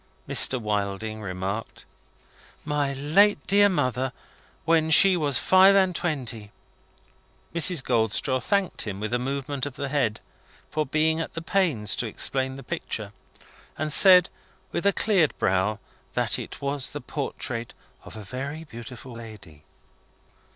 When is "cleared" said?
14.93-15.37